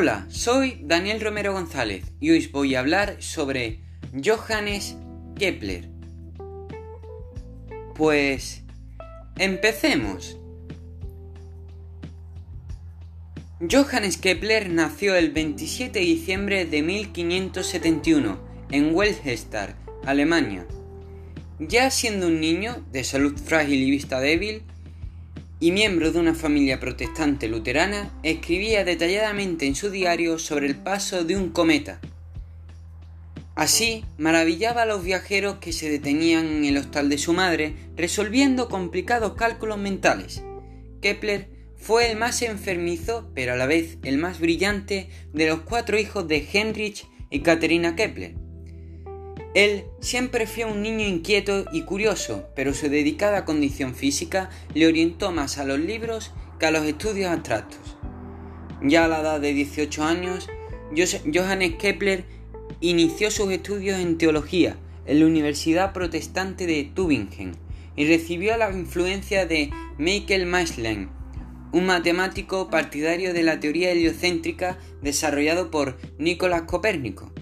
Hola, 0.00 0.26
soy 0.30 0.78
Daniel 0.84 1.20
Romero 1.20 1.54
González 1.54 2.04
y 2.20 2.30
hoy 2.30 2.38
os 2.38 2.52
voy 2.52 2.76
a 2.76 2.78
hablar 2.78 3.16
sobre 3.18 3.80
Johannes 4.24 4.96
Kepler. 5.36 5.88
Pues 7.96 8.62
empecemos. 9.38 10.38
Johannes 13.68 14.18
Kepler 14.18 14.70
nació 14.70 15.16
el 15.16 15.32
27 15.32 15.98
de 15.98 16.04
diciembre 16.04 16.64
de 16.64 16.80
1571 16.80 18.38
en 18.70 18.94
Welstar, 18.94 19.74
Alemania. 20.04 20.64
Ya 21.58 21.90
siendo 21.90 22.28
un 22.28 22.38
niño 22.38 22.86
de 22.92 23.02
salud 23.02 23.36
frágil 23.36 23.82
y 23.82 23.90
vista 23.90 24.20
débil, 24.20 24.62
y 25.60 25.72
miembro 25.72 26.12
de 26.12 26.20
una 26.20 26.34
familia 26.34 26.80
protestante 26.80 27.48
luterana, 27.48 28.10
escribía 28.22 28.84
detalladamente 28.84 29.66
en 29.66 29.74
su 29.74 29.90
diario 29.90 30.38
sobre 30.38 30.66
el 30.66 30.76
paso 30.76 31.24
de 31.24 31.36
un 31.36 31.50
cometa. 31.50 32.00
Así, 33.54 34.04
maravillaba 34.18 34.82
a 34.82 34.86
los 34.86 35.02
viajeros 35.02 35.56
que 35.56 35.72
se 35.72 35.90
detenían 35.90 36.46
en 36.46 36.64
el 36.64 36.76
hostal 36.76 37.08
de 37.08 37.18
su 37.18 37.32
madre 37.32 37.74
resolviendo 37.96 38.68
complicados 38.68 39.34
cálculos 39.34 39.78
mentales. 39.78 40.44
Kepler 41.02 41.48
fue 41.76 42.08
el 42.10 42.16
más 42.16 42.42
enfermizo, 42.42 43.30
pero 43.34 43.54
a 43.54 43.56
la 43.56 43.66
vez 43.66 43.98
el 44.04 44.18
más 44.18 44.38
brillante 44.38 45.08
de 45.32 45.48
los 45.48 45.62
cuatro 45.62 45.98
hijos 45.98 46.28
de 46.28 46.46
Heinrich 46.52 47.06
y 47.30 47.40
Caterina 47.40 47.96
Kepler. 47.96 48.34
Él 49.58 49.86
siempre 49.98 50.46
fue 50.46 50.66
un 50.66 50.82
niño 50.82 51.04
inquieto 51.04 51.64
y 51.72 51.82
curioso, 51.82 52.48
pero 52.54 52.72
su 52.72 52.88
dedicada 52.88 53.44
condición 53.44 53.96
física 53.96 54.50
le 54.72 54.86
orientó 54.86 55.32
más 55.32 55.58
a 55.58 55.64
los 55.64 55.80
libros 55.80 56.30
que 56.60 56.66
a 56.66 56.70
los 56.70 56.84
estudios 56.84 57.32
abstractos. 57.32 57.96
Ya 58.82 59.06
a 59.06 59.08
la 59.08 59.20
edad 59.20 59.40
de 59.40 59.52
18 59.52 60.04
años, 60.04 60.46
Johannes 61.34 61.74
Kepler 61.74 62.24
inició 62.80 63.32
sus 63.32 63.50
estudios 63.50 63.98
en 63.98 64.16
teología 64.16 64.76
en 65.06 65.18
la 65.18 65.26
Universidad 65.26 65.92
Protestante 65.92 66.68
de 66.68 66.84
Tübingen 66.94 67.56
y 67.96 68.06
recibió 68.06 68.56
la 68.56 68.70
influencia 68.70 69.44
de 69.44 69.70
Michael 69.98 70.46
Maestlin, 70.46 71.08
un 71.72 71.84
matemático 71.84 72.70
partidario 72.70 73.34
de 73.34 73.42
la 73.42 73.58
teoría 73.58 73.90
heliocéntrica 73.90 74.78
desarrollado 75.02 75.72
por 75.72 75.98
Nicolás 76.16 76.62
Copérnico. 76.62 77.32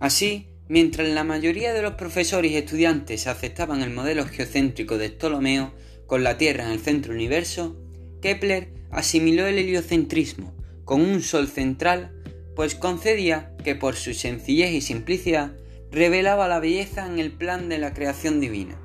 Así, 0.00 0.48
Mientras 0.66 1.08
la 1.08 1.24
mayoría 1.24 1.74
de 1.74 1.82
los 1.82 1.94
profesores 1.94 2.50
y 2.50 2.56
estudiantes 2.56 3.26
aceptaban 3.26 3.82
el 3.82 3.90
modelo 3.90 4.24
geocéntrico 4.24 4.96
de 4.96 5.10
Ptolomeo, 5.10 5.72
con 6.06 6.24
la 6.24 6.38
Tierra 6.38 6.64
en 6.64 6.70
el 6.70 6.80
centro 6.80 7.12
del 7.12 7.20
universo, 7.20 7.76
Kepler 8.22 8.72
asimiló 8.90 9.46
el 9.46 9.58
heliocentrismo 9.58 10.54
con 10.84 11.02
un 11.02 11.20
sol 11.20 11.48
central, 11.48 12.12
pues 12.56 12.74
concedía 12.74 13.54
que 13.62 13.74
por 13.74 13.96
su 13.96 14.14
sencillez 14.14 14.72
y 14.72 14.80
simplicidad 14.80 15.52
revelaba 15.90 16.48
la 16.48 16.60
belleza 16.60 17.06
en 17.06 17.18
el 17.18 17.32
plan 17.32 17.68
de 17.68 17.78
la 17.78 17.92
creación 17.92 18.40
divina. 18.40 18.78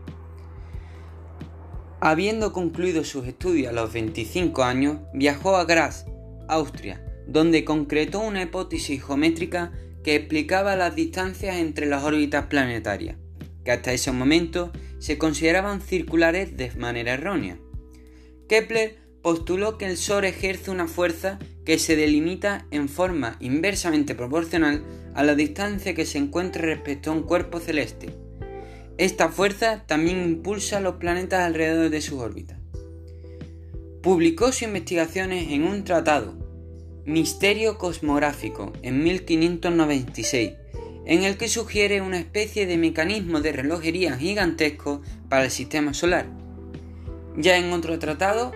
Habiendo 2.02 2.52
concluido 2.52 3.03
sus 3.05 3.25
estudios 3.27 3.69
a 3.69 3.73
los 3.73 3.91
25 3.94 4.63
años, 4.63 4.97
viajó 5.13 5.55
a 5.55 5.66
Graz, 5.66 6.05
Austria, 6.47 7.05
donde 7.27 7.63
concretó 7.63 8.19
una 8.19 8.41
hipótesis 8.41 9.03
geométrica 9.03 9.72
que 10.03 10.16
explicaba 10.16 10.75
las 10.75 10.95
distancias 10.95 11.58
entre 11.58 11.86
las 11.86 12.03
órbitas 12.03 12.45
planetarias, 12.45 13.17
que 13.64 13.72
hasta 13.72 13.94
ese 13.94 14.11
momento 14.11 14.72
se 15.00 15.17
consideraban 15.17 15.81
circulares 15.81 16.58
de 16.58 16.72
manera 16.75 17.14
errónea. 17.14 17.58
Kepler 18.47 18.97
postuló 19.22 19.78
que 19.78 19.86
el 19.86 19.97
Sol 19.97 20.25
ejerce 20.25 20.72
una 20.72 20.88
fuerza 20.88 21.39
que 21.66 21.78
se 21.78 21.95
delimita 21.95 22.66
en 22.72 22.89
forma 22.89 23.38
inversamente 23.39 24.16
proporcional 24.16 24.84
a 25.13 25.24
la 25.24 25.35
distancia 25.35 25.94
que 25.94 26.06
se 26.06 26.18
encuentra 26.18 26.63
respecto 26.63 27.12
a 27.12 27.13
un 27.13 27.24
cuerpo 27.24 27.59
celeste. 27.59 28.09
Esta 28.97 29.29
fuerza 29.29 29.84
también 29.85 30.24
impulsa 30.24 30.78
a 30.78 30.81
los 30.81 30.95
planetas 30.95 31.41
alrededor 31.41 31.90
de 31.90 32.01
sus 32.01 32.19
órbitas. 32.19 32.57
Publicó 34.01 34.47
sus 34.47 34.63
investigaciones 34.63 35.51
en 35.51 35.63
un 35.63 35.84
tratado 35.84 36.38
Misterio 37.09 37.80
cosmográfico 37.80 38.72
en 38.84 39.03
1596, 39.03 40.52
en 41.08 41.24
el 41.24 41.38
que 41.38 41.47
sugiere 41.47 42.03
una 42.03 42.20
especie 42.20 42.68
de 42.68 42.78
mecanismo 42.78 43.42
de 43.42 43.52
relojería 43.52 44.16
gigantesco 44.16 45.02
para 45.28 45.46
el 45.46 45.50
sistema 45.50 45.96
solar. 45.96 46.28
Ya 47.36 47.58
en 47.58 47.74
otro 47.74 47.98
tratado, 47.98 48.52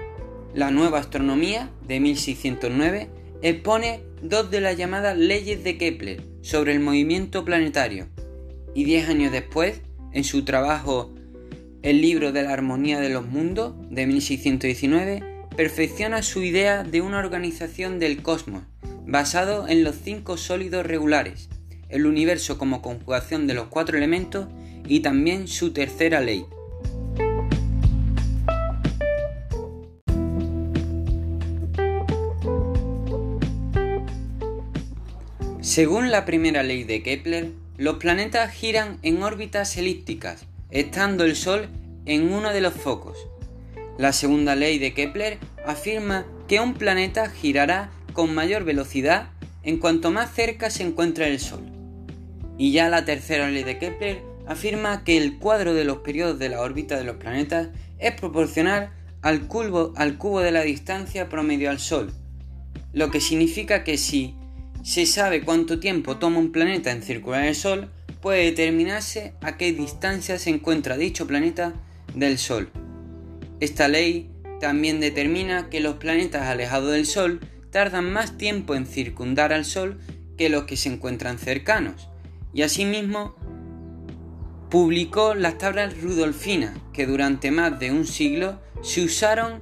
La 0.53 0.69
Nueva 0.69 0.99
Astronomía 0.99 1.71
de 1.87 1.99
1609, 1.99 3.09
expone 3.41 4.01
dos 4.21 4.51
de 4.51 4.61
las 4.61 4.77
llamadas 4.77 5.17
leyes 5.17 5.63
de 5.63 5.79
Kepler 5.79 6.21
sobre 6.41 6.73
el 6.73 6.79
movimiento 6.79 7.43
planetario, 7.45 8.05
y 8.75 8.83
diez 8.83 9.09
años 9.09 9.31
después, 9.31 9.81
en 10.11 10.23
su 10.23 10.45
trabajo 10.45 11.11
El 11.81 12.01
libro 12.01 12.31
de 12.31 12.43
la 12.43 12.53
armonía 12.53 12.99
de 12.99 13.09
los 13.09 13.25
mundos 13.25 13.73
de 13.89 14.05
1619, 14.05 15.32
perfecciona 15.55 16.23
su 16.23 16.41
idea 16.41 16.83
de 16.83 17.01
una 17.01 17.19
organización 17.19 17.99
del 17.99 18.21
cosmos, 18.21 18.63
basado 19.05 19.67
en 19.67 19.83
los 19.83 19.95
cinco 20.03 20.37
sólidos 20.37 20.85
regulares, 20.85 21.49
el 21.89 22.05
universo 22.05 22.57
como 22.57 22.81
conjugación 22.81 23.45
de 23.45 23.53
los 23.53 23.67
cuatro 23.67 23.97
elementos 23.97 24.47
y 24.87 25.01
también 25.01 25.47
su 25.47 25.71
tercera 25.71 26.21
ley. 26.21 26.45
Según 35.61 36.11
la 36.11 36.25
primera 36.25 36.61
ley 36.61 36.83
de 36.83 37.01
Kepler, 37.01 37.51
los 37.77 37.97
planetas 37.97 38.51
giran 38.51 38.99
en 39.01 39.23
órbitas 39.23 39.77
elípticas, 39.77 40.45
estando 40.69 41.23
el 41.23 41.35
Sol 41.35 41.67
en 42.05 42.31
uno 42.31 42.51
de 42.51 42.61
los 42.61 42.73
focos. 42.73 43.17
La 43.97 44.11
segunda 44.11 44.55
ley 44.55 44.79
de 44.79 44.93
Kepler 44.93 45.37
afirma 45.65 46.25
que 46.47 46.59
un 46.59 46.73
planeta 46.73 47.29
girará 47.29 47.91
con 48.13 48.33
mayor 48.33 48.63
velocidad 48.63 49.29
en 49.63 49.77
cuanto 49.77 50.11
más 50.11 50.33
cerca 50.33 50.69
se 50.69 50.83
encuentra 50.83 51.27
el 51.27 51.39
Sol. 51.39 51.61
Y 52.57 52.71
ya 52.71 52.89
la 52.89 53.05
tercera 53.05 53.49
ley 53.49 53.63
de 53.63 53.77
Kepler 53.77 54.21
afirma 54.47 55.03
que 55.03 55.17
el 55.17 55.37
cuadro 55.37 55.73
de 55.73 55.85
los 55.85 55.97
periodos 55.97 56.39
de 56.39 56.49
la 56.49 56.61
órbita 56.61 56.97
de 56.97 57.03
los 57.03 57.17
planetas 57.17 57.69
es 57.99 58.11
proporcional 58.13 58.91
al 59.21 59.47
cubo, 59.47 59.93
al 59.95 60.17
cubo 60.17 60.41
de 60.41 60.51
la 60.51 60.61
distancia 60.61 61.29
promedio 61.29 61.69
al 61.69 61.79
Sol, 61.79 62.11
lo 62.91 63.09
que 63.09 63.21
significa 63.21 63.83
que 63.83 63.97
si 63.97 64.35
se 64.83 65.05
sabe 65.05 65.43
cuánto 65.43 65.79
tiempo 65.79 66.17
toma 66.17 66.39
un 66.39 66.51
planeta 66.51 66.91
en 66.91 67.03
circular 67.03 67.45
el 67.45 67.55
Sol, 67.55 67.89
puede 68.21 68.43
determinarse 68.43 69.33
a 69.41 69.55
qué 69.57 69.71
distancia 69.71 70.37
se 70.37 70.49
encuentra 70.49 70.97
dicho 70.97 71.25
planeta 71.25 71.73
del 72.13 72.37
Sol. 72.37 72.69
Esta 73.59 73.87
ley 73.87 74.29
también 74.59 74.99
determina 74.99 75.69
que 75.69 75.79
los 75.79 75.95
planetas 75.95 76.43
alejados 76.43 76.91
del 76.91 77.05
Sol 77.05 77.39
tardan 77.71 78.11
más 78.11 78.37
tiempo 78.37 78.75
en 78.75 78.85
circundar 78.85 79.53
al 79.53 79.65
Sol 79.65 79.99
que 80.37 80.49
los 80.49 80.63
que 80.63 80.77
se 80.77 80.89
encuentran 80.89 81.37
cercanos, 81.37 82.09
y 82.53 82.61
asimismo 82.61 83.35
publicó 84.69 85.35
las 85.35 85.57
tablas 85.57 85.99
rudolfinas 86.01 86.77
que 86.93 87.05
durante 87.05 87.51
más 87.51 87.79
de 87.79 87.91
un 87.91 88.07
siglo 88.07 88.59
se 88.81 89.03
usaron 89.03 89.61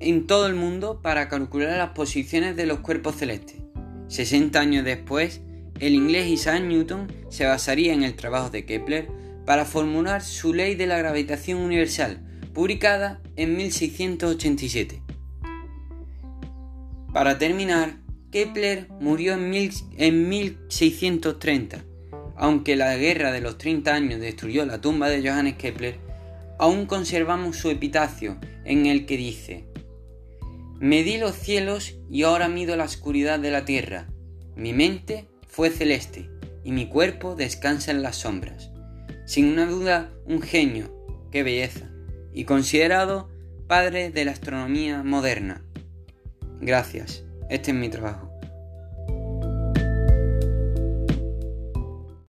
en 0.00 0.26
todo 0.26 0.46
el 0.46 0.54
mundo 0.54 1.00
para 1.02 1.28
calcular 1.28 1.76
las 1.76 1.90
posiciones 1.90 2.56
de 2.56 2.66
los 2.66 2.80
cuerpos 2.80 3.16
celestes. 3.16 3.56
60 4.08 4.58
años 4.58 4.84
después, 4.84 5.42
el 5.78 5.94
inglés 5.94 6.28
Isaac 6.28 6.62
Newton 6.62 7.12
se 7.28 7.46
basaría 7.46 7.92
en 7.92 8.02
el 8.02 8.16
trabajo 8.16 8.50
de 8.50 8.64
Kepler 8.64 9.08
para 9.44 9.64
formular 9.64 10.22
su 10.22 10.54
ley 10.54 10.74
de 10.74 10.86
la 10.86 10.98
gravitación 10.98 11.58
universal, 11.58 12.26
publicada 12.60 13.22
en 13.36 13.56
1687. 13.56 15.00
Para 17.10 17.38
terminar, 17.38 17.96
Kepler 18.30 18.86
murió 19.00 19.32
en, 19.32 19.48
1630. 20.28 21.82
Aunque 22.36 22.76
la 22.76 22.94
guerra 22.98 23.32
de 23.32 23.40
los 23.40 23.56
30 23.56 23.94
años 23.94 24.20
destruyó 24.20 24.66
la 24.66 24.78
tumba 24.78 25.08
de 25.08 25.26
Johannes 25.26 25.54
Kepler, 25.56 25.96
aún 26.58 26.84
conservamos 26.84 27.56
su 27.56 27.70
epitafio 27.70 28.36
en 28.66 28.84
el 28.84 29.06
que 29.06 29.16
dice, 29.16 29.64
Medí 30.78 31.16
los 31.16 31.36
cielos 31.36 31.94
y 32.10 32.24
ahora 32.24 32.50
mido 32.50 32.76
la 32.76 32.84
oscuridad 32.84 33.40
de 33.40 33.52
la 33.52 33.64
tierra. 33.64 34.06
Mi 34.54 34.74
mente 34.74 35.28
fue 35.48 35.70
celeste 35.70 36.28
y 36.62 36.72
mi 36.72 36.90
cuerpo 36.90 37.36
descansa 37.36 37.90
en 37.90 38.02
las 38.02 38.16
sombras. 38.16 38.70
Sin 39.24 39.46
una 39.46 39.64
duda, 39.64 40.12
un 40.26 40.42
genio. 40.42 40.94
¡Qué 41.32 41.42
belleza! 41.42 41.90
Y 42.32 42.44
considerado 42.44 43.28
padre 43.66 44.10
de 44.10 44.24
la 44.24 44.32
astronomía 44.32 45.02
moderna. 45.02 45.62
Gracias, 46.60 47.24
este 47.48 47.70
es 47.70 47.76
mi 47.76 47.88
trabajo. 47.88 48.29